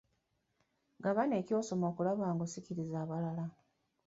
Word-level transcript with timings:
Gabana 1.03 1.37
ky'osoma 1.47 1.85
okulaba 1.91 2.23
nga 2.33 2.43
osikiriza 2.47 2.97
abalala. 3.03 3.45